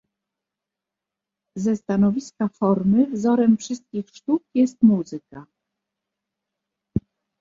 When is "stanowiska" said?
1.75-2.47